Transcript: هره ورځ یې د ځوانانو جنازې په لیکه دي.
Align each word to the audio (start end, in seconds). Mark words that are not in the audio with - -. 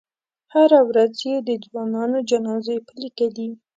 هره 0.53 0.79
ورځ 0.89 1.13
یې 1.29 1.35
د 1.47 1.49
ځوانانو 1.65 2.17
جنازې 2.29 2.77
په 2.87 2.93
لیکه 3.01 3.27
دي. 3.35 3.49